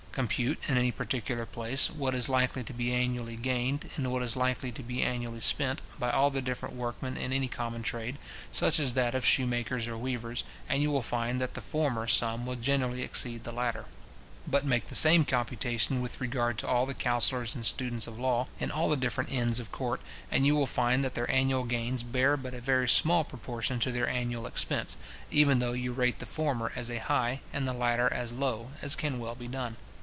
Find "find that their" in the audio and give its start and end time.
20.67-21.31